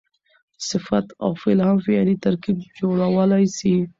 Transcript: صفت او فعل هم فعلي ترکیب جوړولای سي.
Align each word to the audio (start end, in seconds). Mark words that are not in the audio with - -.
صفت 0.69 1.07
او 1.23 1.31
فعل 1.41 1.59
هم 1.67 1.77
فعلي 1.85 2.15
ترکیب 2.25 2.57
جوړولای 2.79 3.45
سي. 3.57 3.73